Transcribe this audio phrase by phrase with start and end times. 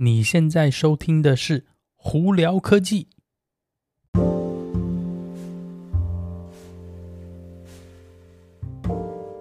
[0.00, 1.60] 你现在收听的是
[1.96, 3.08] 《胡聊科技》。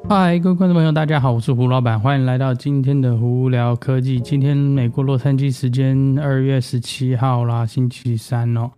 [0.09, 4.20] 嗨，各位观众朋友，大家好，我是胡老板，欢迎来到今天的《胡聊科技》。
[4.23, 8.71] 今天美国洛杉矶时间二月十七号啦，星期三哦。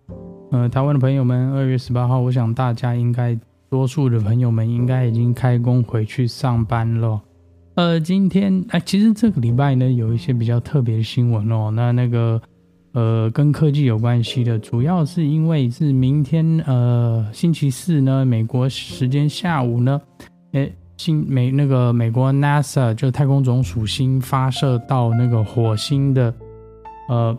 [0.50, 3.34] 呃，台湾的朋友们，二月十八号，我想大家应该
[3.70, 7.22] 多数的朋友们应该已经开工回去上班了。
[7.80, 11.72] 呃，今天哎，其实这个礼拜呢，有一些比较特别的新闻哦。
[11.74, 12.38] 那那个
[12.92, 19.98] 呃，跟科技有关系的，主要是因为是明天呃，星期四呢，美国时间下午呢，
[20.52, 26.34] 哎，新美那个美国 NASA 就太空总署新发射到那个火星的
[27.08, 27.34] 呃。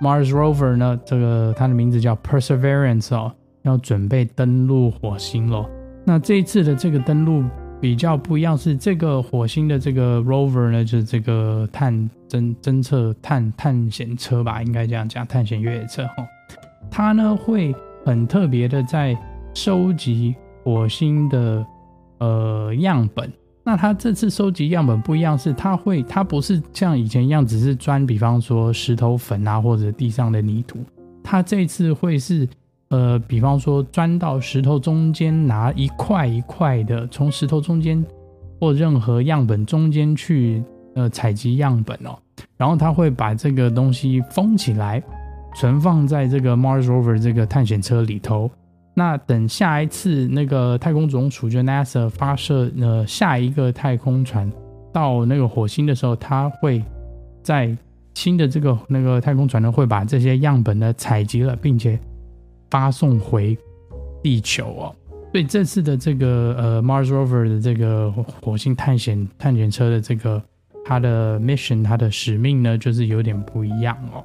[0.00, 3.30] Mars Rover 呢，这个它的名字叫 Perseverance 哦，
[3.62, 5.68] 要准备登陆火星了。
[6.06, 7.44] 那这一次的这个登陆
[7.84, 11.92] 比较不一样，是这个火星的这个 Rover 呢，就是这个探
[12.26, 16.26] 侦侦测探探险车吧，应该这样讲，探险越野车哈。
[16.90, 19.14] 它呢会很特别的在
[19.52, 21.66] 收集火星的
[22.20, 23.30] 呃样本。
[23.62, 30.78] 那他这次收集样本不一样，是他会，他不是像以前一样，只是钻，比方说石头粉啊，或者地上的泥土。
[31.22, 32.48] 他这次会是，
[32.88, 38.04] 呃，比方说钻到石头中间，拿一块一块的，从石头中间
[38.60, 40.62] 或任何样本中间去，
[40.94, 42.16] 呃，采集样本哦。
[42.56, 45.02] 然后他会把这个东西封起来，
[45.56, 48.50] 存放在这个 Mars Rover 这个探险车里头。
[48.96, 54.48] 那等下一次那个太空总署就 NASA 发射呃下一个太空船
[54.92, 56.80] 到那个火星的时候，它会
[57.42, 57.76] 在
[58.14, 61.98] 新的这个那个太空船呢会把这些样本呢采集了，并且
[62.74, 63.56] 发送回
[64.20, 64.96] 地球哦。
[65.30, 70.42] 所以这次的这个呃 Mars Rover 的这个火星探险探险车的这个
[70.84, 74.24] 它的 mission 它的使命呢就是有点不一样哦。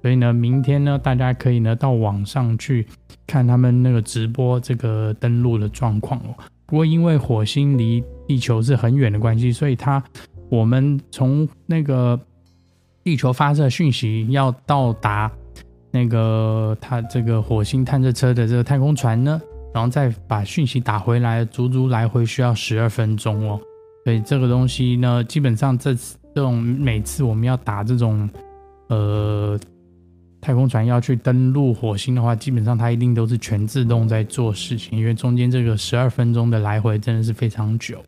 [0.00, 2.86] 所以呢，明天呢，大家可以呢到网上去
[3.26, 6.32] 看他们那个直播这个登陆的状况哦。
[6.64, 10.02] 不过因为火星离地球是很远的关系，所以它
[10.48, 12.18] 我们从那个
[13.04, 15.30] 地球发射讯息要到达
[15.90, 19.40] 那个它这个火星探测车的这个太空船呢，
[19.74, 23.60] 然后再把讯息打回来，足足来回需要十二分钟哦。
[24.04, 28.28] 所以这个东西呢，基本上这这种每次我们要打这种
[28.88, 29.58] 呃。
[30.42, 38.02] 太空船要去登陆火星的话，基本上它一定都是全自动在做事情，因为中间这个十二分钟的来回真的是非常久。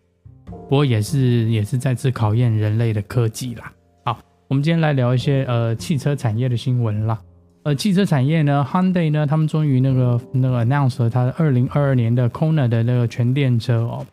[0.47, 3.71] 不过也是也是再次考验人类的科技啦。
[4.07, 4.19] 好，
[4.49, 7.21] 我们今天来聊一些呃汽车产业的新闻啦。
[7.65, 14.05] 呃，汽车产业呢，Hyundai 呢，他们终于那个那个 announce 了它的二零二二年的 Kona 的那个全电车哦。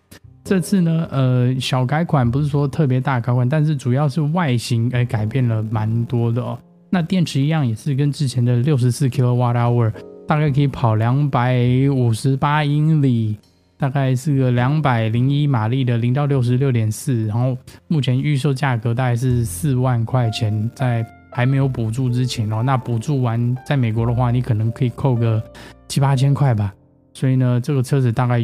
[0.44, 6.58] 这次呢，呃，小改款不是说特别大改款，但是主要是外形哎改变了蛮多的哦。
[6.92, 9.92] 那电池一样也是跟之前的六十四 kerwatt hour
[10.28, 11.60] 大概可以跑两百
[11.92, 13.36] 五十八英里，
[13.78, 25.42] 大概是个两百零一马力的零到六十六点四，然后目前预售价格大概是四万块钱，在还没有补助之前哦，那补助完在美国的话，你可能可以扣个
[25.88, 26.74] 七八千块吧，
[27.14, 28.44] 所以呢，这个车子大概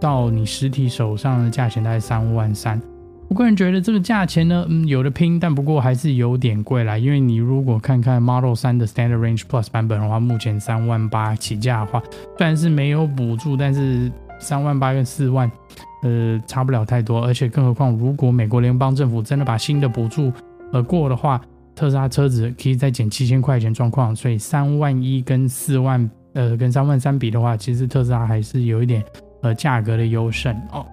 [0.00, 2.80] 到你实体手上的价钱大概三万三。
[3.28, 6.96] 我个人觉得这个价钱呢，嗯，有的拼，但不过还是有点贵啦。
[6.96, 12.02] 因为你如果看看 Model 3的 Standard Range Plus 版本的话，目前三万八起价的话，
[12.38, 15.50] 虽然是没有补助，但是三万八跟四万，
[16.02, 17.22] 呃，差不了太多。
[17.22, 20.32] 而且更何况，如果美国联邦政府真的把新的补助
[20.72, 21.38] 呃过的话，
[21.78, 24.14] 特斯拉车子可以再减七千块钱状况。
[24.14, 29.04] 所以三万一跟四万，呃，跟三万三比的话，其实特斯拉还是有一点
[29.42, 30.84] 呃价格的优胜哦。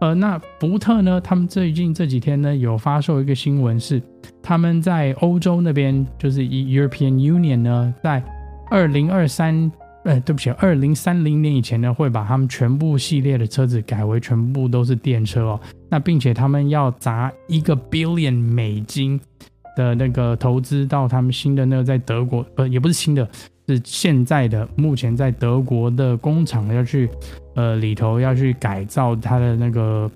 [0.00, 1.20] 呃，那福特呢？
[1.20, 4.00] 他们最近这几天呢，有发售一个新闻，是
[4.42, 8.22] 他们在欧洲那边，就是 European Union 呢，在
[8.70, 9.70] 二零二三，
[10.04, 15.60] 呃，对不起，二零三零年以前呢，会把他们全部系列的车子改为全部都是电车哦。
[15.90, 19.20] 那并且他们要砸一个 billion 美金
[19.76, 23.28] 的那个投资到他们新的那个在德国，呃，也不是新的。
[23.68, 27.08] 是现在的，目前在德国的工厂要去，
[27.54, 30.10] 呃，里头要去改造它的那个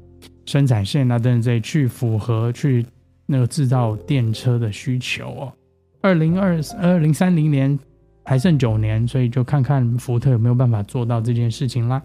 [0.44, 2.84] 生产线啊，等等，这些去符合去
[3.26, 5.52] 那个制造电车的需求哦。
[6.00, 7.78] 二零二二零三零年
[8.24, 12.02] 还剩九年，所以就看看福特有没有办法做到这件事情啦。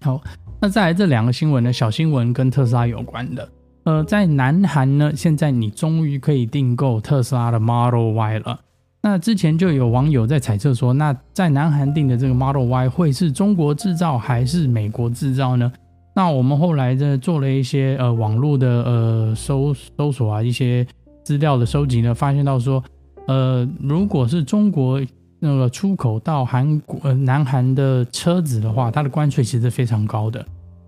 [0.00, 0.18] 好，
[0.62, 3.46] 那再来这两个新闻呢，小新闻跟特斯拉有关的。
[3.84, 8.60] 呃，在南韩呢，现在你终于可以订购特斯拉的 Model Y 了。
[9.02, 15.70] 那之前就有网友在猜测说，那在南韩订的这个 Model Y 会是中国制造还是美国制造呢？
[16.16, 20.86] 那我们后来呢做了一些呃网络的呃搜搜索啊，一些
[21.22, 22.82] 资料的收集呢，发现到说，
[23.26, 24.98] 呃，如果是中国
[25.40, 30.42] 那个出口到韩国、呃南韩的车子的话，它的关税其实非常高的。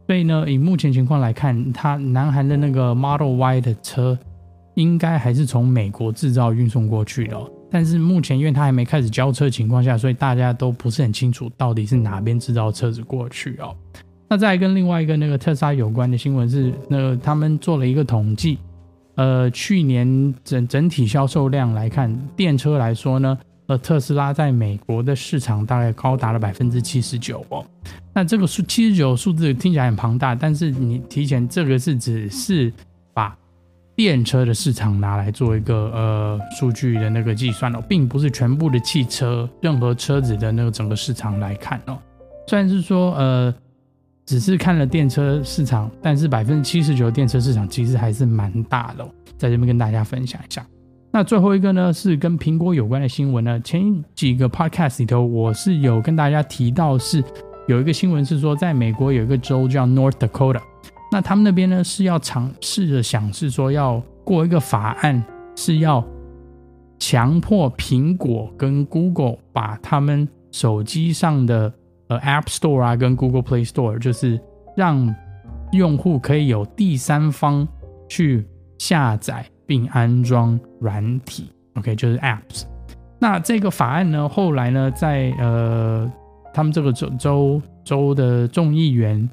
[0.06, 4.16] 所以呢，以目前情况来看，它南韩的那个 Model Y 的车，
[4.74, 7.36] 应该还是从美国制造运送过去的。
[7.68, 13.74] 但是目前因为它还没开始交车情况下，所以大家都不是很清楚到底是哪边制造车子过去哦。
[14.28, 18.58] 那再跟另外一个那个特斯拉有关的新闻是，那个他们做了一个统计，
[19.16, 23.36] 呃，去年整整体销售量来看，电车来说呢。
[23.66, 27.64] 呃，特斯拉在美国的市场大概高达了百分之七十九哦。
[28.14, 32.72] 那这个数七十九数字听起来很庞大，但是你提前这个是只是
[33.12, 33.36] 把
[33.96, 41.98] 电车的市场拿来做一个呃数据的那个计算哦，并不是全部的汽车任何车子的那个整个市场来看哦。
[42.46, 43.52] 虽然是说呃
[44.24, 50.64] 只是看了电车市场，但是百分之七十九电车市场其实还是蛮大的哦，在这边跟大家分享一下。
[51.16, 53.58] 那最后一个呢，是跟苹果有关的新闻呢。
[53.60, 57.24] 前几个 podcast 里头，我是有跟大家提到，是
[57.66, 60.60] 有一个新闻是说，在美国有一个州叫 North Dakota，
[61.10, 65.24] 那他们那边呢是要尝试着想是说要过一个法案，
[65.54, 66.06] 是要
[66.98, 71.72] 强迫苹果跟 Google 把他们手机上的
[72.08, 74.38] 呃 App Store 啊跟 Google Play Store，就是
[74.76, 75.14] 让
[75.72, 77.66] 用户可以有第三方
[78.06, 78.46] 去
[78.76, 79.46] 下载。
[79.66, 82.62] 并安装软体，OK，就是 Apps。
[83.18, 86.10] 那这个法案呢，后来呢，在呃，
[86.54, 89.28] 他们这个州州州的众议员，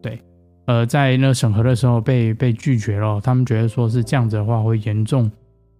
[0.00, 0.18] 对，
[0.66, 3.20] 呃，在那审核的时候被被拒绝了。
[3.20, 5.30] 他们觉得说是这样子的话，会严重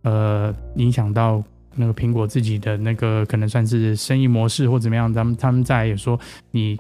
[0.03, 1.43] 呃影响到
[1.77, 5.13] 那个苹果自己的那个可能算是生意模式或怎么样。
[5.13, 6.19] 他们他们在也说
[6.51, 6.77] 你。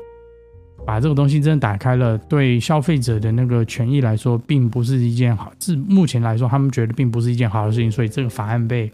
[0.86, 5.52] 把这个东西真的打开了，对消费者的那个权益来说，并不是一件好。
[5.58, 8.90] 自目前来说，他们觉得并不是一件好的事情，所以这个法案被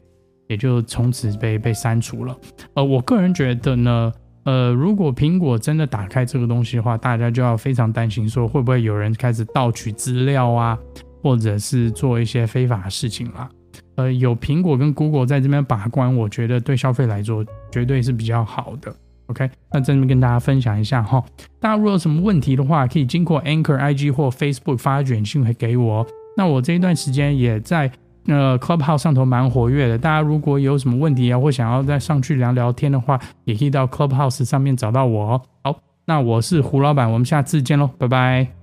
[0.47, 2.37] 也就从此被被删除了。
[2.75, 4.13] 呃，我个人觉得呢，
[4.45, 10.79] 呃，如果苹果真的打开这个东西的话，大家就要非常担心，说会不会有人开始盗取资料啊，
[11.23, 13.49] 或者是做一些非法的事情啦。
[13.97, 18.95] 呃，有苹果跟 Google 在这边把关，我觉得对消费来说绝对是比较好的。
[19.31, 21.23] OK，那这边跟大家分享一下哈。
[21.61, 26.05] 大家如果有什么问题的话，可以经过 Anchor IG 或 Facebook 发短信会给我。
[26.37, 27.91] 那我这一段时间也在
[28.27, 29.97] 呃 Clubhouse 上头蛮活跃的。
[29.97, 35.43] 大家如果有什么问题啊，或想要再上去聊聊天的话，也可以到 Clubhouse 上面找到我哦。
[35.63, 38.60] 好，那我是胡老板，我们下次见喽，拜拜。